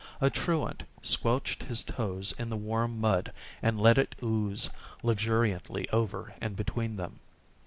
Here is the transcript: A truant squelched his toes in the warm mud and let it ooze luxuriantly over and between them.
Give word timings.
A 0.19 0.31
truant 0.31 0.81
squelched 1.03 1.61
his 1.61 1.83
toes 1.83 2.33
in 2.39 2.49
the 2.49 2.57
warm 2.57 2.99
mud 2.99 3.31
and 3.61 3.79
let 3.79 3.99
it 3.99 4.15
ooze 4.23 4.71
luxuriantly 5.03 5.87
over 5.91 6.33
and 6.41 6.55
between 6.55 6.95
them. 6.95 7.19